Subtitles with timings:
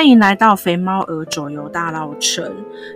[0.00, 2.50] 欢迎来到肥猫儿走游大稻埕。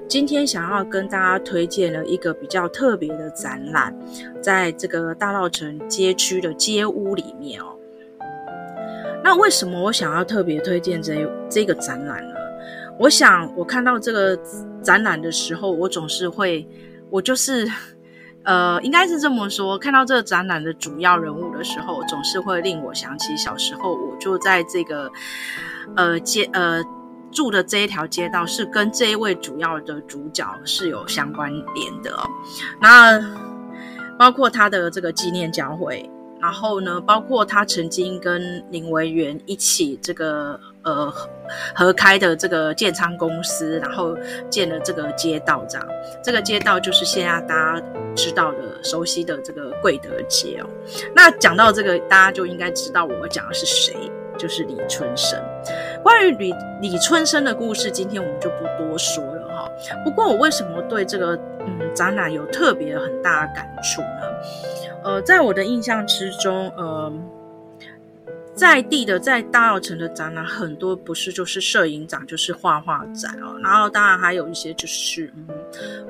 [0.08, 3.94] 今天想要跟大家推荐了一个比较特别的展览，
[4.40, 7.76] 在这个大稻埕街区的街屋里面哦。
[9.22, 12.34] 那为什么我想要特别推荐这这个展览呢？
[12.98, 14.34] 我想我看到这个
[14.82, 16.66] 展览的时候，我总是会，
[17.10, 17.70] 我就是。
[18.46, 19.78] 呃，应该是这么说。
[19.78, 25.10] 看到这个展览的主要人物的时候，总是会令我想起小时候，我就在这个
[25.96, 26.84] 呃街呃
[27.34, 32.26] 住的这一条街道，是跟这一位主要的主角是有相关联的哦。
[32.80, 33.20] 那
[34.18, 36.08] 包括他的这个纪念教会，
[36.40, 40.58] 然后呢，包括他曾经跟林维源一起这个。
[40.84, 41.10] 呃，
[41.74, 44.14] 合开的这个建仓公司，然后
[44.50, 45.88] 建了这个街道，这样，
[46.22, 50.68] 这个街道就是现在大家知道的、熟悉的这个贵德街哦。
[51.16, 53.96] 那讲到这个，大家就应该知道我讲的是谁，
[54.36, 55.42] 就是李春生。
[56.04, 59.68] 关于李李春生的故事，今天我们就不多说了哈。
[60.04, 61.34] 不过我为什么对这个
[61.66, 64.28] 嗯展览有特别很大的感触呢？
[65.02, 67.12] 呃，在我的印象之中，呃。
[68.54, 73.58] 在地的在大澳城的展览很多，不是就是摄影展，就是画画展哦。
[73.62, 75.46] 然后当然还有一些就是，嗯，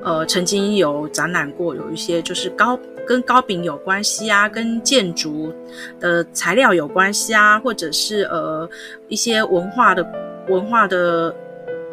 [0.03, 5.53] 呃，曾经有展览过，有一些就是高跟高饼有关系啊，跟建筑
[5.99, 8.69] 的材料有关系啊，或者是呃
[9.07, 10.05] 一些文化的
[10.47, 11.35] 文化的。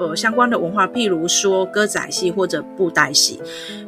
[0.02, 3.40] 呃，相关的文化，譬如说歌仔戏或者布袋戏。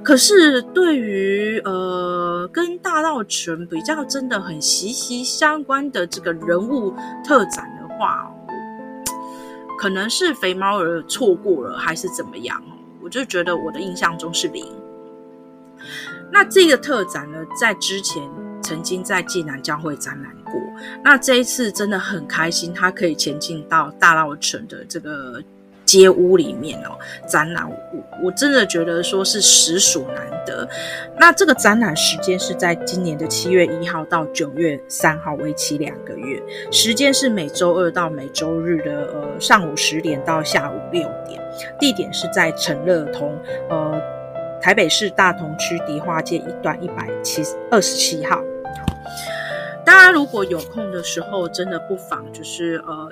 [0.03, 6.95] 可是对于呃跟大稻埕比较真的很息息相关的这个人物
[7.25, 8.31] 特展的话，
[9.81, 12.63] 可能是肥猫儿错过了，还是怎么样？
[13.03, 14.65] 我就觉得我的印象中是零。
[16.31, 18.23] 那这个特展呢，在之前
[18.63, 20.53] 曾经在济南教会展览过。
[21.03, 25.43] 那这一次真的很开心，他可以前进到大稻埕的这个。
[25.85, 27.77] 街屋里面哦，展览我
[28.25, 30.69] 我真的觉得说是实属难得。
[31.19, 36.43] 那这个展览时间是在今年的七月一号到九月三号，为期两个月。
[36.71, 41.41] 时间是每周二到每周日的呃上午十点到下午六点。
[41.79, 44.01] 地点是在成乐通，呃
[44.61, 48.43] 台北市大同区迪化街一段一百七二十七号。
[49.85, 53.11] 大家如果有空的时候，真的不妨就是呃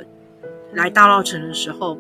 [0.73, 1.97] 来大稻城的时候。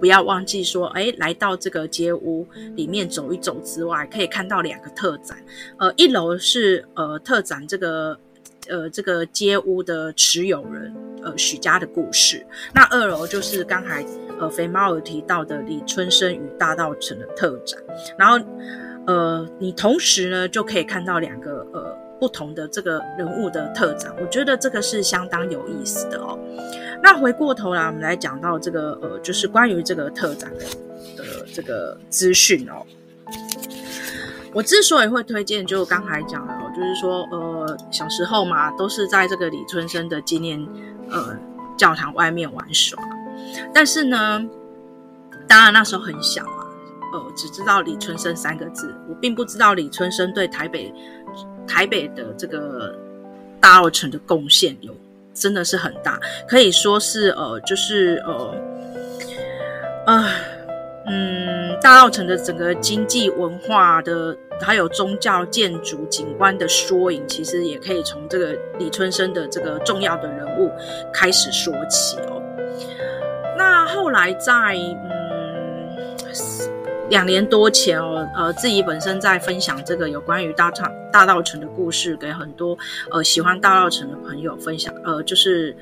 [0.00, 5.36] 不要忘记说，哎，来到这个街屋里面走一走之外，可以看到两个特展。
[5.76, 8.18] 呃，一楼是呃特展这个
[8.68, 12.44] 呃这个街屋的持有人呃许家的故事。
[12.74, 14.04] 那二楼就是刚才
[14.38, 17.78] 呃肥猫有提到的李春生与大道城的特展。
[18.18, 18.38] 然后
[19.06, 24.14] 呃你同时呢就可以看到两个呃不同的这个人物的特展。
[24.20, 26.38] 我觉得这个是相当有意思的哦。
[27.02, 30.64] 那回过头来，我们来讲到这个呃，就是关于这个特展的
[31.16, 32.84] 的这个资讯哦。
[34.52, 40.60] 我之所以会推荐，就刚才讲的哦，就是说呃，小时候嘛，都是在这个李春生的纪念
[41.08, 41.36] 呃
[41.76, 43.00] 教堂外面玩耍。
[43.72, 44.44] 但是呢，
[45.48, 46.66] 当然那时候很小啊，
[47.12, 50.92] 呃，只知道李春生三个字，我并不知道李春生对台北
[51.66, 52.94] 台北的这个
[53.60, 54.94] 大稻埕的贡献有。
[55.40, 58.22] 真的是很大，可以说是呃，就是
[60.06, 60.24] 呃，
[61.06, 70.70] 嗯，大稻城的整个经济文化的，还有宗教建筑景观的缩影，其实也可以从这个李春生的这个重要的人物
[71.12, 72.42] 开始说起哦。
[73.56, 75.19] 那后来在嗯。
[77.10, 82.78] 两年多前哦，呃，自己本身在分享这个有关于大稻大稻埕的故事，给很多
[83.10, 85.76] 呃喜欢大稻埕的朋友分享，呃，就是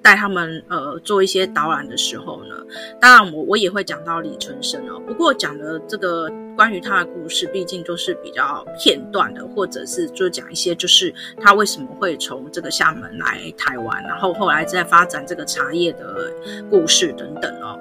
[0.00, 2.54] 带他们呃做一些导览的时候呢，
[3.00, 11.12] 当然我我也会讲到李春生哦，不过讲的这个关于他的故事，毕竟都是比较片段的，或者是就讲一些就是
[11.42, 16.32] 他为什么会从这个厦门来台湾，然后后来再发展这个茶叶的
[16.70, 17.76] 故事等等哦。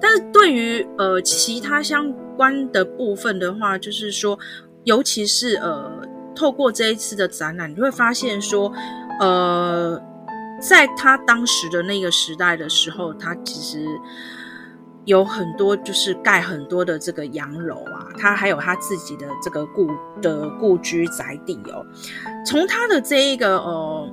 [0.00, 4.38] 但是对于呃其他相关的部分的话，就是说，
[4.84, 5.90] 尤其是呃
[6.34, 8.72] 透过这一次的展览，你会发现说，
[9.20, 10.00] 呃，
[10.58, 13.86] 在他当时的那个时代的时候，他其实
[15.04, 19.86] 有很多就是盖很多的这个洋楼啊，他还有他自己的这个故
[20.22, 21.84] 的故居宅地哦。
[22.46, 24.10] 从他的这一个呃，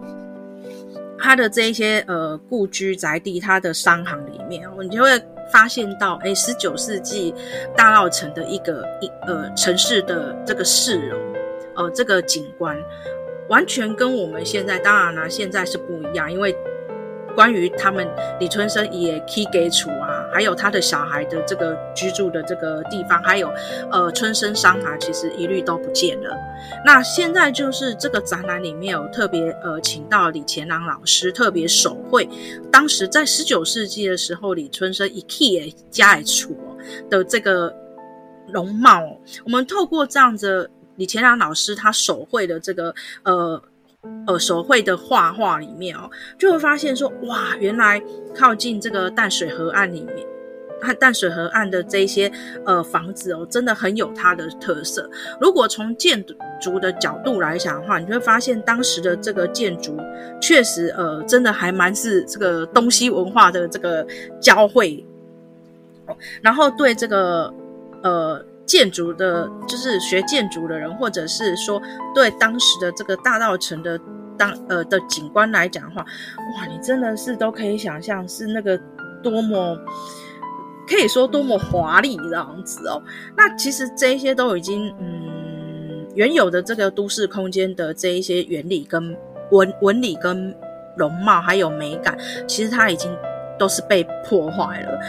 [1.18, 5.22] 他的这一些呃故居宅地，他的商行里面，你就会。
[5.51, 7.33] 发现到，哎，十九世纪
[7.75, 11.19] 大稻城的一个一呃城市的这个市容，
[11.75, 12.77] 呃，这个景观，
[13.49, 16.55] 完全跟我们现在当然啦，现在是不一样，因为
[17.35, 18.07] 关于他们
[18.39, 23.51] 李春生也起家厝啊，还有他的小孩的这个居住的这个地方，还有
[23.91, 26.38] 呃春生商行，其实一律都不见了。
[26.85, 32.27] 那现在就是这个展览里面有特别呃请到李乾朗老师特别手绘，
[32.71, 36.56] 当时在十九世纪的时候李春生一 key 加出
[37.09, 37.73] 的这个
[38.47, 39.01] 容貌，
[39.45, 43.62] 我们透过这样子李乾朗老师他手绘的这个呃。
[44.27, 48.01] 呃，手绘的画画里面哦，就会发现说，哇，原来
[48.36, 50.27] 靠近这个淡水河岸里面，
[50.81, 52.30] 它淡水河岸的这些
[52.65, 55.09] 呃房子哦，真的很有它的特色。
[55.39, 56.21] 如果从建
[56.59, 59.98] 筑的角度来讲的话，你会发现当时的这个建筑
[60.42, 64.06] 确实呃，真的还蛮是这个东西文化的这个
[64.42, 65.06] 交汇。
[66.42, 67.54] 然后对这个
[68.04, 68.45] 呃。
[68.68, 71.81] 建筑的，就是学建筑的人，或者是说
[72.14, 73.98] 对当时的这个大道城的
[74.38, 78.78] 当呃的景观来讲的话，哇，你真的是都可以想象是那个
[79.24, 79.78] 多么
[80.86, 83.02] 可以说多么华丽这样子哦。
[83.38, 89.18] 那其实这一些都已经嗯原有的这个都市空间的这一些原理跟
[89.52, 90.54] 纹纹理跟
[90.98, 93.10] 容貌还有美感，其实它已经
[93.58, 95.00] 都是被破坏了。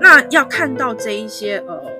[0.00, 1.95] 那要看到这一些呃。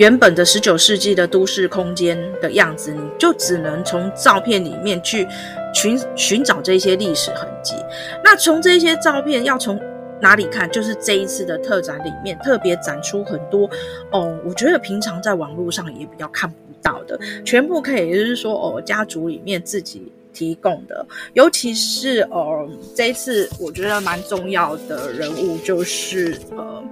[0.00, 5.28] 原本的十九世纪的都市空间的样子，你就只能从照片里面去
[5.74, 7.74] 寻寻找这些历史痕迹。
[8.24, 9.78] 那从这些照片要从
[10.18, 10.70] 哪里看？
[10.70, 13.68] 就是这一次的特展里面特别展出很多
[14.10, 22.66] 哦，我觉得平常在网络上也比较看不到的，全部可以就是说哦，家族里面自己提供的，尤其是呃
[22.96, 26.82] 这一次我觉得蛮重要的人物就是呃。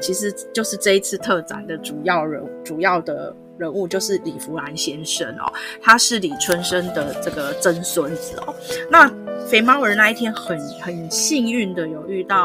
[0.00, 5.52] 其实就是这一次特展的主要人，主要的人物就是李福兰先生哦，
[5.82, 8.54] 他是李春生的这个曾孙子哦。
[8.90, 9.12] 那
[9.46, 12.44] 肥猫儿那一天很很幸运的有遇到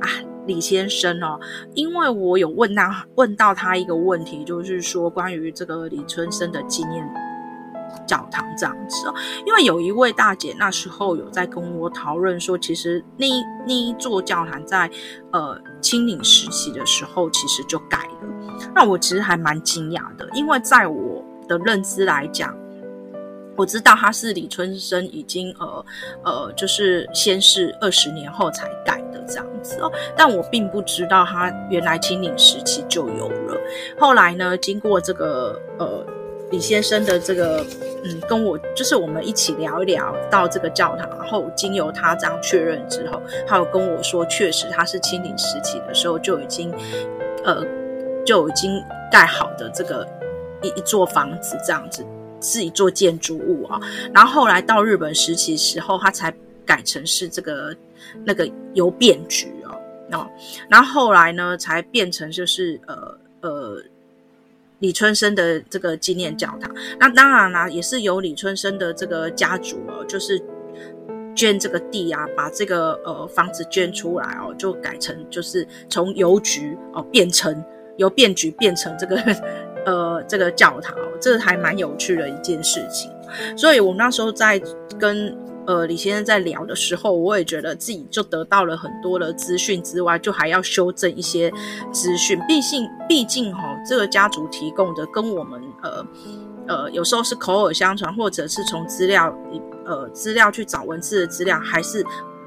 [0.00, 0.08] 啊
[0.46, 1.38] 李先生哦，
[1.74, 7.04] 因为我有问他问到他一个问题，就是说关于这个李春生的纪念
[8.06, 9.14] 教堂这样子哦，
[9.46, 14.90] 因为有一位大姐那时候有在跟我讨论说，其实那一那一座教堂在
[15.32, 18.68] 呃清领时期的时候其实就改了。
[18.74, 22.54] 那我其实还蛮惊讶的，因为在我的认知来讲，
[23.56, 25.84] 我知道他是李春生已经呃
[26.24, 33.60] 呃就是先是二十年后才改的这样子哦，但我并不知道他原来清领时期就有了。
[33.98, 36.06] 后来呢，经过这个呃。
[36.52, 37.64] 李先生的这个，
[38.04, 46.70] 嗯，跟我就是我们一起聊一聊到这个教堂，然后经由他这样确认之后，他有跟我说，确实他是清领时期的时候就已经，
[47.42, 47.64] 呃，
[48.26, 48.70] 就已经
[49.10, 50.06] 盖好的这个
[50.62, 52.04] 一一座房子这样子，
[52.42, 53.80] 是一座建筑物啊。
[54.12, 56.32] 然后后来到日本时期时候，他才
[56.66, 57.74] 改成是这个
[58.26, 60.30] 那个邮便局哦，哦，
[60.68, 63.82] 然后后来呢，才变成就是呃呃。
[64.82, 70.38] 李春生的这个纪念教堂，那当然啦，也是由李春生的这个家族哦，就是
[71.34, 77.64] 捐这个地啊，把这个呃房子捐出来哦，就改成就是从邮局哦变成
[77.96, 79.16] 由变局变成这个
[79.86, 83.08] 呃这个教堂哦，这还蛮有趣的一件事情。
[83.56, 84.60] 所以我那时候在
[84.98, 85.34] 跟。
[85.66, 91.52] 呃，李先生在聊的时候，我也觉得自己就得到了很多的资讯之外，就还要修正一些
[91.92, 92.40] 资讯。
[92.48, 96.06] 毕竟，毕竟哈，这个家族提供的跟我们呃
[96.66, 99.32] 呃，有时候是口耳相传，或者是从资料
[99.84, 102.04] 呃资料去找文字的资料，还是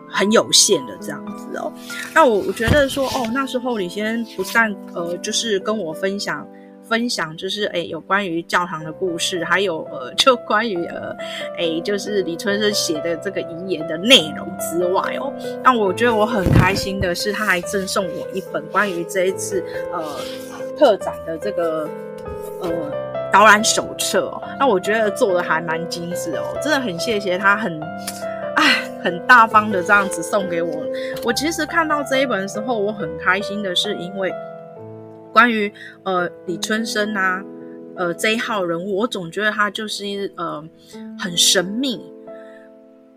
[0.10, 1.72] 很有限的这样子哦。
[2.14, 6.46] 那我我觉得说，哦，那时候李先生不但呃，就是跟我分享。
[6.88, 11.16] 分享就是诶，有关于教堂的故事，还有呃， 就关于呃，
[11.58, 20.04] 诶，就是李春生写的这个遗言的内容之外哦，那我觉得我很开心的是，他还赠送我一本关于这一次呃
[20.78, 21.90] 特展的这个
[22.62, 22.70] 呃
[23.32, 24.42] 导览手册哦。
[24.60, 27.82] 那我觉得做的还蛮精致哦，真的很谢谢他很，
[28.56, 30.84] 很很大方的这样子送给我。
[31.24, 34.32] 我其实看到这一本的时候，我很开心的是因为。
[35.36, 35.70] 关于
[36.04, 37.44] 呃李春生啊，
[37.98, 40.64] 呃这一号人物，我总觉得他就是呃
[41.20, 42.02] 很神秘，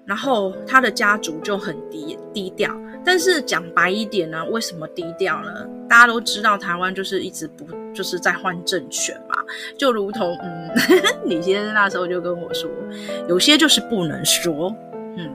[0.04, 2.76] 然后他的家族就很低低调。
[3.04, 5.64] 但是讲白一点呢，为什么低调呢？
[5.88, 9.36] 大家都知道台湾就是一直不就是在换政权嘛，
[9.78, 10.70] 就如同嗯
[11.24, 12.68] 李先生那时候就跟我说，
[13.28, 14.74] 有些就是不能说。
[15.16, 15.30] 嗯，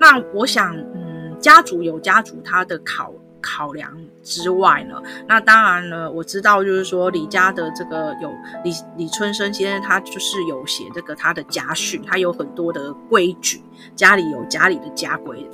[0.00, 3.14] 那我想嗯家族有家族他的考。
[3.40, 3.92] 考量
[4.22, 8.30] 之外呢，那当然了，我知道就是说李家的这个有
[8.64, 13.62] 李李春生先生，他就是有写这个他的家训，他有很多的规矩，
[13.94, 15.48] 家里有家里的家规。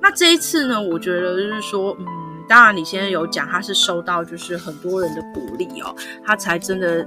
[0.00, 2.06] 那这一次呢，我觉得就是说，嗯，
[2.48, 5.94] 当然李先生有讲，他是受到就是很多人的鼓励哦，
[6.24, 7.06] 他才真的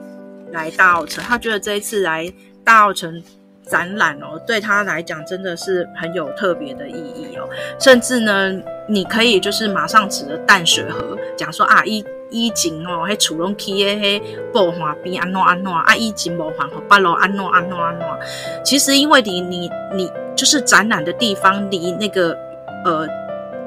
[0.51, 1.23] 来大澳城。
[1.23, 2.31] 他觉得这一次来
[2.63, 3.21] 大澳城
[3.65, 7.47] 展览哦，对他来讲真的是很有特别的意义哦。
[7.79, 8.53] 甚至呢，
[8.87, 18.07] 你可以就是马上指着淡水河讲说啊，以以前哦，迄厝拢起诶，迄布花边安怎安怎啊，以前无还好八路安怎安怎安怎。
[18.63, 22.37] 其实因为你你你就是展览的地方离那个。
[22.85, 23.07] 呃，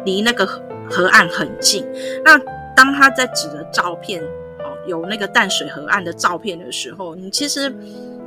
[0.04, 0.46] 离那个
[0.90, 1.82] 河岸很近。
[2.22, 2.38] 那
[2.76, 4.22] 当他在指的照片
[4.58, 7.74] 哦，有那个淡水河岸的照片的时候，你其实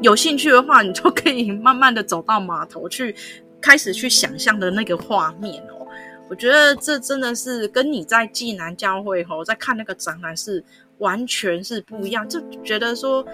[0.02, 3.16] 有兴趣的话，你就可以慢慢的走到码头去，
[3.60, 5.88] 开始去想象的那个画面哦。
[6.30, 10.64] 我觉得这真的是跟你在济南教会吼、哦，在看那个展览是
[11.00, 12.28] 完全是不一样。
[12.28, 13.26] 就觉得说，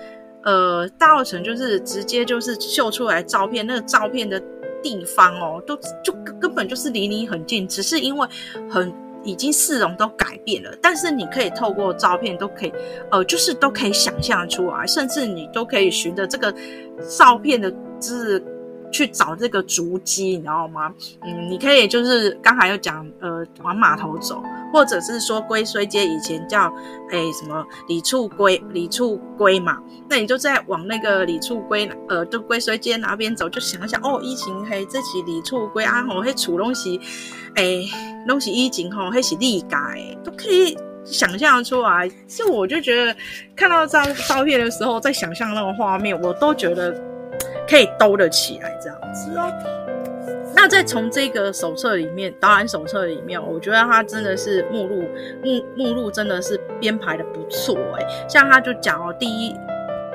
[0.43, 4.41] 呃，大澳城就是直接就是秀出来照片，那个照片的。
[4.83, 8.27] 地方哦，都就根本就是离你很近，只是因为
[8.69, 8.93] 很
[9.25, 12.73] 已经市容都改变了，但是你可以透过照片都可以，
[13.11, 16.53] 呃，就是都可以想象出来，甚至你都可以循着这个
[17.17, 18.41] 照片的，字
[18.91, 20.93] 去找这个足迹，你知道吗？
[21.23, 24.41] 嗯，你可以就是刚才有讲，呃，往码头走。
[24.75, 26.63] 或者是说龟虽街以前叫
[27.09, 29.77] 哎什么李厝龟李厝龟嘛，
[30.09, 36.89] 那你就在往那个李厝龟呃就龟虽街那边走，就想想哦，以前嘿这是李厝龟啊吼，迄厝拢是
[37.55, 37.85] 哎
[38.27, 39.79] 拢是以前吼，迄是历改，
[40.25, 42.11] 都可以想象出来。
[42.27, 43.15] 就我就觉得
[43.55, 46.93] 看到这张照片的时候，在想象那个画面，我都觉得
[47.65, 49.49] 可以兜得起来这样子哦。
[50.65, 55.03] 那再从这个手册里面，导览手册里面，我觉得它真的是目录
[55.43, 59.55] 目目录真的是编排的不错诶，像他就讲哦，第一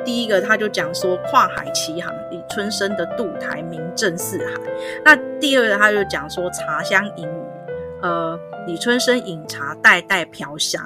[0.05, 4.55] 第一个他就讲说跨海奇航，李春生的渡台名震四海。
[5.05, 7.43] 那第二个他就讲说茶香隐语，
[8.03, 10.85] 呃，李春生饮茶代代飘香。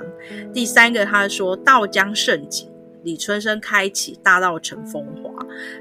[0.53, 2.71] 第三个他说道江盛景。
[3.03, 5.07] 李春生开启大道成风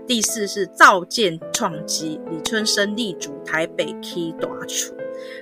[0.08, 4.96] 第四是造舰创基，李春生立足台北起大厝。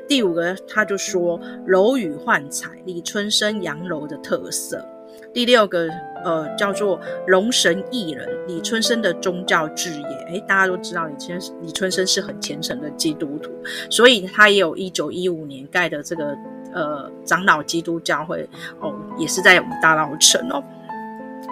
[0.08, 4.86] 第五个他就说楼宇焕彩，李春生洋楼的特色。
[5.34, 5.90] 第六个
[6.26, 10.08] 呃叫做龙神艺人，李春生的宗教志业。
[10.28, 13.50] 诶，大家都知道李春李春生是很虔诚的基督徒，
[13.90, 16.36] 所以他也有一九一五年盖的这个
[16.74, 18.48] 呃长老基督教会
[18.82, 20.62] 哦，也是在我们大稻埕哦。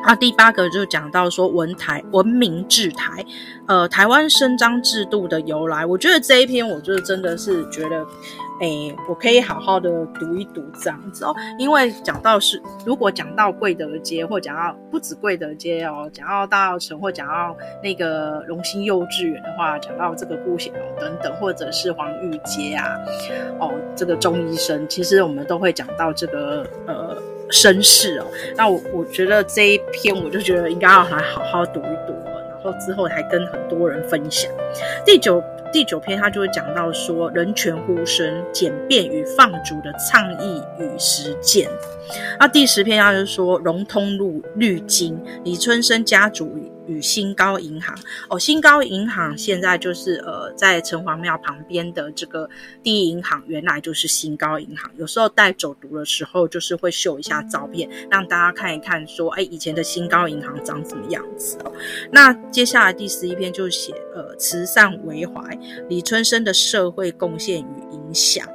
[0.05, 3.25] 那第八个就讲到说文台文明治台，
[3.67, 5.85] 呃，台湾伸张制度的由来。
[5.85, 8.05] 我觉得这一篇，我就真的是觉得，
[8.61, 9.89] 诶，我可以好好的
[10.19, 11.35] 读一读这样子哦。
[11.57, 22.95] 因为讲到是，如果讲到贵德街，或讲到不止贵德街哦，讲到大稻埕，或讲到那个荣兴幼稚园的话，讲到这个顾显龙等等，或者是黄玉街啊，
[23.59, 27.15] 哦，这个钟医生，其实我们都会讲到这个呃。
[27.49, 34.51] 绅士哦，那我我觉得这一篇我就觉得应该要来好好读一读，然后之后还跟很多人分享。
[35.05, 41.69] 第九第九篇他就会讲到说人权呼声、简便与放逐的倡议与实践。
[42.39, 47.93] 那第十篇他就说融通路绿金，李春生家族与新高银行
[48.29, 52.49] 哦，新高银行现在就是呃，在城隍庙旁边的这个
[52.81, 54.89] 第一银行，原来就是新高银行。
[54.97, 61.71] 有时候带走读的时候，就是会秀一下照片，让大家看一看，说，哎，以前的新高银行长什么样子哦。
[62.11, 65.41] 那接下来第十一篇就写呃，慈善为怀，
[65.89, 68.47] 李春生的社会贡献与影响。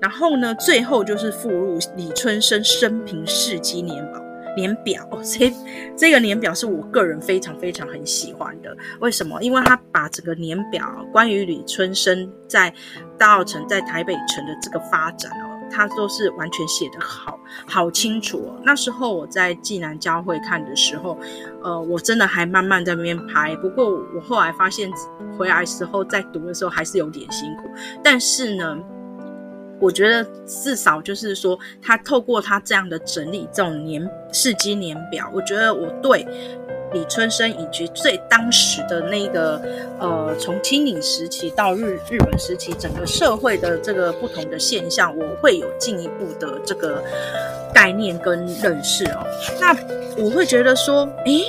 [0.00, 4.27] 然后呢，最后就是附录李春生生平事迹年表。
[4.58, 5.52] 年表， 这
[5.96, 8.76] 这个年表是我个人非常非常很喜欢的。
[9.00, 9.40] 为什么？
[9.40, 12.74] 因为他把整个年表关于李春生在
[13.16, 18.60] 大稻城、在台北城的这个发展哦，他都是完全写得好好清楚哦。
[18.64, 21.16] 那时候我在济南教会看的时候，
[21.62, 23.54] 呃，我真的还慢慢在那边拍。
[23.56, 24.90] 不过我后来发现，
[25.38, 27.70] 回来时候在读的时候还是有点辛苦。
[28.02, 28.78] 但是呢。
[29.80, 36.26] 我觉得至少就是说，他透过他这样的整理，这种年事迹年表，我觉得我对
[36.92, 39.60] 李春生以及最当时的那个
[40.00, 47.04] 呃，从清领时期到日日本时期，整个社会的这个不同的现象，我会有进一步的这个
[47.74, 49.26] 概念跟认识哦。
[49.60, 49.76] 那
[50.16, 51.44] 我会觉得说，诶，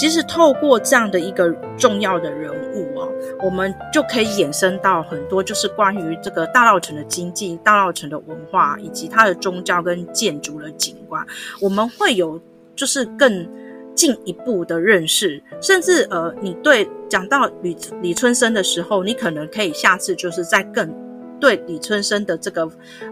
[0.00, 3.06] 其实透过这样的一个重要的人物啊。
[3.42, 11.22] 我们就可以衍生到很多，就是关于这个大稻埕的经济、大稻埕的文化以及它的宗教跟建筑的景观，
[11.60, 12.40] 我们会有
[12.74, 13.46] 就是更
[13.94, 20.90] 进一步的认识，甚至呃，你对讲到李李春生的时候，你可能可以下次就是再更
[21.38, 22.66] 对李春生的这个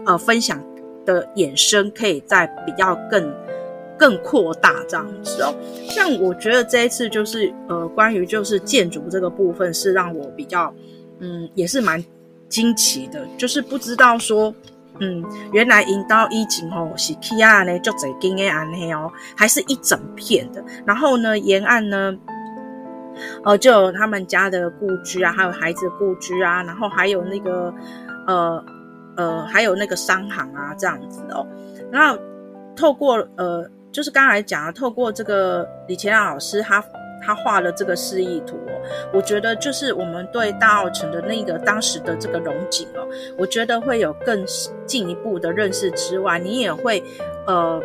[0.07, 0.59] 呃分享
[1.05, 3.31] 的衍生，可以再比较更
[3.99, 5.53] 更扩大这样子哦。
[5.89, 10.73] 像我觉得这一次就是呃关于就是建筑这个部分是让我比较
[11.19, 12.03] 嗯也是蛮
[12.47, 14.55] 惊奇的，就是不知道说。
[15.01, 20.61] 嗯，原来引到疫情吼是起啊呢，就这间的安黑哦，还是一整片的。
[20.85, 22.13] 然后呢，沿岸呢，
[23.45, 27.73] 呃，就有他们家的故居啊，还有孩子故居啊，然后还有那个
[28.27, 28.65] 呃
[29.15, 31.47] 呃，还有那个商行啊，这样子哦。
[31.89, 32.19] 然后
[32.75, 36.83] 透过呃，就是刚才讲了，透过这个李乾亮老师他。
[37.21, 38.57] 他画了这个示意图，
[39.13, 43.05] 我觉得就是我们对大澳城的那个当时的这个龙井哦，
[43.37, 44.41] 我觉得会有更
[44.85, 47.03] 进一步的认识之外，你也会
[47.45, 47.83] 呃。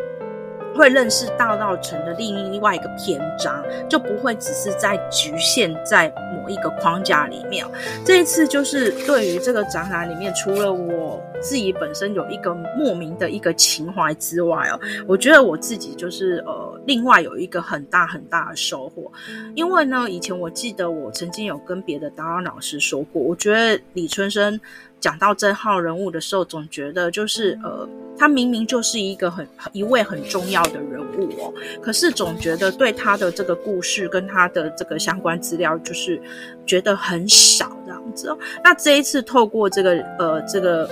[0.75, 7.65] 会认识大道城的另外一个篇章，就不会只是在局限在某一个框架里面。
[8.03, 19.11] 这一次就是对于这个展览里面，除了我自己本身有一个莫名的一个情怀之外哦，我觉得我自己就是呃，另外有一个很大很大的收获。
[19.55, 24.59] 因为呢，以前我记得我曾经有跟别的导演老师说过，我觉得李春生
[24.99, 27.87] 讲到这号人物的时候，总觉得就是呃。
[28.17, 36.21] 他明明就是一个很一位很重要的人物哦，可是总觉得对他的这个故事跟他的这个相关资料，就是
[36.65, 38.37] 觉得很少这样子哦。
[38.63, 40.89] 那这一次透过这个呃这个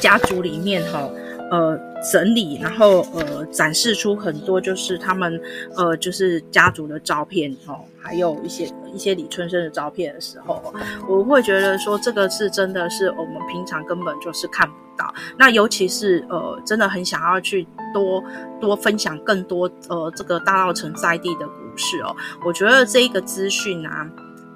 [0.00, 1.08] 家族里面哈
[1.50, 1.78] 呃
[2.12, 5.40] 整理，然后呃展示出很多就是他们
[5.76, 10.74] 呃就是家族的照片哦，还有一些一些李春生的照片的时候，
[11.08, 15.12] 我会觉得说这个是真的是我们平常根本就是看不到。
[15.38, 18.22] 那尤其是呃，真的很想要去多
[18.60, 22.14] 多分享更多呃这个大稻城在地的故事哦。
[22.46, 24.08] 我觉得这一个资讯啊，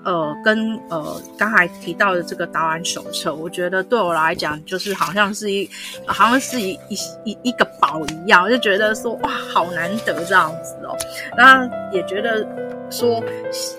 [0.09, 5.69] 呃，跟呃刚才提到的这个导览手册，我觉得对我来讲就是好像是一
[6.07, 10.97] 好像是一一一一个宝一样，就觉得说哇，好难得这样子哦。
[11.37, 12.47] 那也觉得
[12.89, 13.23] 说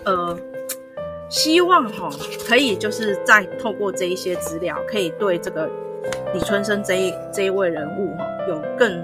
[0.04, 0.38] 呃，
[1.30, 2.08] 希望哈、
[2.48, 5.68] 可以就是再透过这一些资料，可以对这个。
[6.34, 9.04] 李春生这一这一位人物哈，有更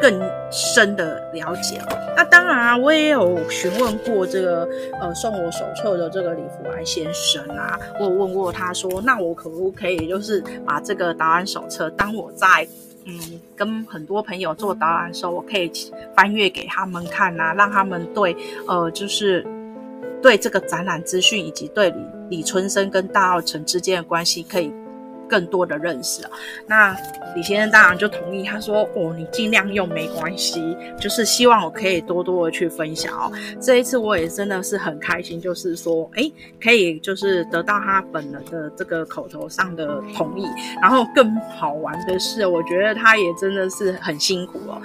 [0.00, 1.80] 更深的了解。
[2.16, 4.68] 那当然啊，我也有询问过这个
[5.00, 12.66] 呃送我手册的这个李福安先生啊，我有问过他说，那我可不可以就是把这个导览手册，当我在
[13.06, 15.70] 嗯跟很多朋友做导览的时候，我可以
[16.16, 18.36] 翻阅给他们看啊，让他们对
[18.66, 19.46] 呃就是
[20.20, 24.72] 对这个展览资讯以及对李李春生跟大澳城之间的关系可以。
[25.30, 26.22] 更多的认识，
[26.66, 26.94] 那
[27.36, 36.28] 李先生当然就同意，他说：“哦，你尽量用没关系，就是希望我可以多多的去分享哦。”这一次我也真的是很开心，就是说，哎，
[36.60, 40.44] 可以就是得到他本人的这个口头上的同意，
[40.82, 44.82] 然后更好玩的是，我觉得他也真的是很辛苦哦，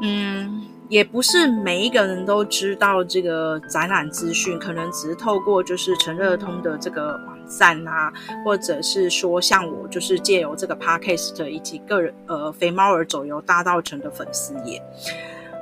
[0.00, 0.62] 嗯。
[0.88, 8.12] 也不是每一个人都知道这个展览资讯，可能只是透过就是陈乐通的这个赞啊，
[8.44, 14.78] 或者是说像我就是借由这个 podcast 以及个人呃肥猫儿走游大稻埕的粉丝也，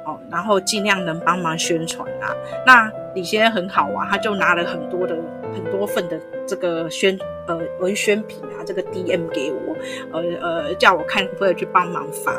[0.07, 2.35] 哦，然后尽量能帮忙宣传啊。
[2.67, 5.17] 那李先生很好啊，他就拿了很多的
[5.53, 9.77] 很多份的这个宣呃文宣品啊，这个 DM 给我，
[10.13, 12.35] 呃呃叫我看会不会去帮忙发。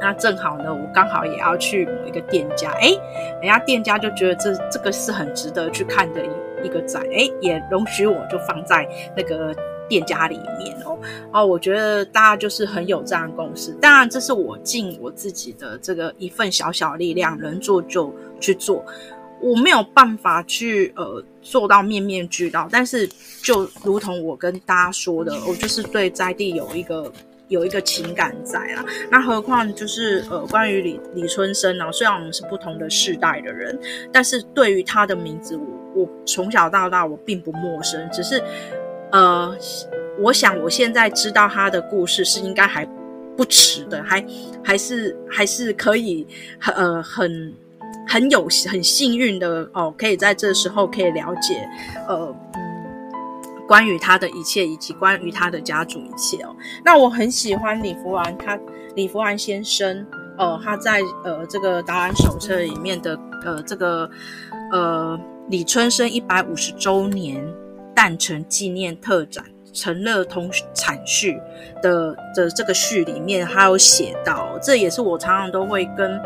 [0.00, 2.90] 那正好呢，我刚好也要去某一个店家，哎，
[3.40, 6.28] 人家店家就觉得这这个是很值得去看的一
[6.64, 9.54] 一个展，哎，也容许我就放在那个
[9.88, 10.98] 店家里面哦。
[11.32, 13.72] 哦，我觉得大家就是很有这样的共识。
[13.80, 18.84] 当然，这是我尽我自己的这个一份小小力量，能做就去做。
[19.40, 23.06] 我没有办法去呃做到面面俱到，但是
[23.42, 27.12] 就如同我跟大家说的，我就是对在地有一个。
[27.54, 33.78] 有一个情感在啦，那何况就是呃，关于李李春生呢、啊，虽然我们是不同的世代的人，
[34.12, 38.42] 但是对于他的名字我，我从小到大我并不陌生，只是
[39.12, 39.56] 呃，
[40.18, 42.84] 我想我现在知道他的故事是应该还
[43.36, 44.24] 不迟的，还
[44.62, 46.26] 还是还是可以
[46.58, 47.54] 很呃很
[48.08, 51.66] 很有很幸运的哦，可以在这时候可以了解
[52.08, 52.34] 呃。
[53.66, 58.58] 关于他的一切，以及关于他的家族一切哦，那我很喜欢李福安，他
[58.94, 64.08] 李福安先生，呃，他在呃这个导览手册里面的呃这个
[64.72, 67.42] 呃李春生一百五十周年
[67.94, 71.40] 诞辰纪念特展陈乐通阐叙
[71.82, 76.20] 的的这个序里面，他有写到，这也是我常常都会跟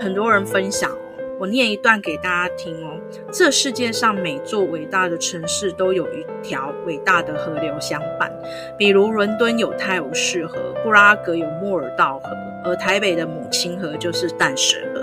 [0.00, 0.90] 很多人分享。
[1.38, 2.98] 我念一段给大家听哦。
[3.32, 8.32] 这世界上每座伟大的城市都有一条伟大的河流相伴，
[8.78, 12.30] 比如伦敦有泰晤士河，布拉格有莫尔道河，
[12.64, 15.02] 而台北的母亲河就是淡水河。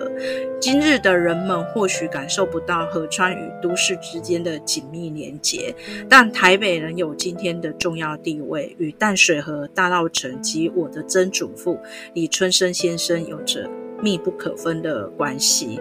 [0.60, 5.74] 今日的人们或许感受不到河川与都市之间的紧密连结，
[6.08, 11.80] 但台北仍有今天的重要地位，与淡水河、大稻埕及我的曾祖父
[12.14, 13.68] 李春生先生有着
[14.00, 15.80] 密不可分的关系。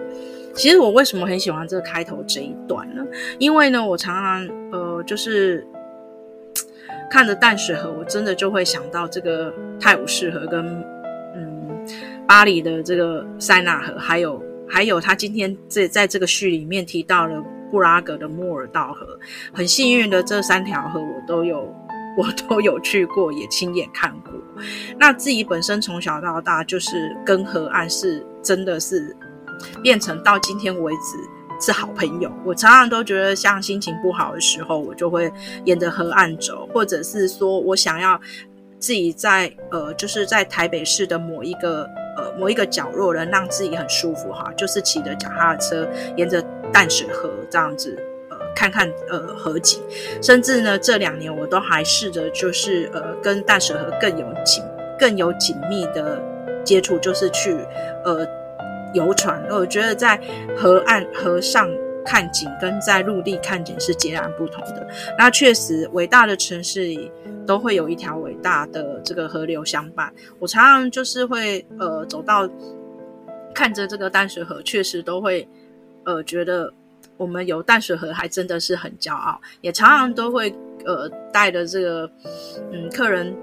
[0.53, 3.03] 其实我为什么很喜欢这个开头这一段呢？
[3.39, 5.65] 因为呢，我常常呃，就是
[7.09, 10.65] 看着淡水河，我真的就会想到这个泰晤士河跟
[11.35, 11.85] 嗯
[12.27, 19.19] 巴黎的这个塞纳河，还有还有他今天在在这个序里面提到了布拉格的莫尔道河。
[19.53, 21.73] 很幸运的，这三条河我都有
[22.17, 24.33] 我都有去过，也亲眼看过。
[24.99, 29.15] 那自己本身从小到大就是跟河岸是真的是。
[29.81, 31.17] 变成到今天为止
[31.63, 32.31] 是好朋友。
[32.43, 35.31] 我常常都觉得，像心情不好的时候，我就会
[35.65, 38.19] 沿着河岸走，或者是说我想要
[38.79, 41.83] 自己在呃，就是在台北市的某一个
[42.17, 46.41] 呃某一个角落，能让自己很舒服哈，就是骑着脚踏车沿着
[46.73, 47.95] 淡水河这样子
[48.31, 49.79] 呃看看呃河景，
[50.19, 54.63] 甚至呢这两年我都还试着就是呃跟淡水河更有紧
[54.97, 56.19] 更有紧密的
[56.63, 57.55] 接触，就是去
[58.03, 58.27] 呃。
[58.93, 60.19] 游船，我觉得在
[60.57, 61.69] 河岸河上
[62.05, 64.87] 看景跟在陆地看景是截然不同的。
[65.17, 67.11] 那确实，伟大的城市里
[67.45, 70.11] 都会有一条伟大的这个河流相伴。
[70.39, 72.49] 我常常就是会呃走到
[73.53, 75.47] 看着这个淡水河，确实都会
[76.05, 76.71] 呃觉得
[77.17, 79.39] 我们有淡水河还真的是很骄傲。
[79.61, 80.53] 也常常都会
[80.85, 82.09] 呃带着这个
[82.71, 83.35] 嗯客人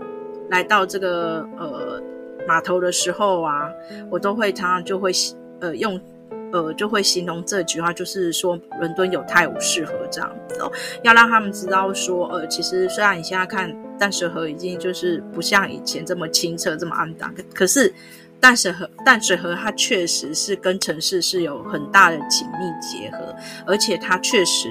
[0.51, 2.03] 来到这个呃
[2.49, 3.71] 码头的时候啊，
[4.11, 5.13] 我都会常常就会。
[5.61, 6.01] 呃，用
[6.53, 10.71] 呃就会形容这句话，就是说伦敦有泰晤士河这样子哦，
[11.03, 17.93] 要让他们知道说，呃，其实虽然你现在看淡水河已经就是不像以前这么清澈、这么暗淡，可是
[18.39, 23.35] 淡水河淡水河它确实是跟城市是有很大的紧密结合，
[23.67, 24.69] 而且它确实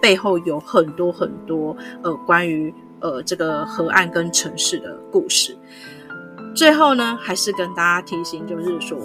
[0.00, 5.58] 背后有很多很多呃关于呃这个河岸跟城市的故事。
[6.54, 8.98] 最后呢，还是跟大家提醒，就是说，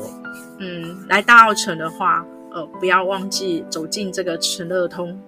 [0.59, 5.19] 嗯，来大澳城的话，呃，不要忘记走进这个埕乐通，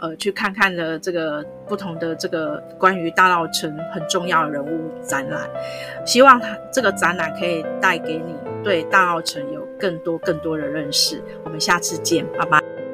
[0.00, 5.48] 呃，去看看的这个不同的这个关于大澳城很重要的人物展览。
[6.04, 11.22] 希望它这个展览可以带给你对大澳城有更多更多的认识。
[11.44, 12.87] 我们下次见，拜拜。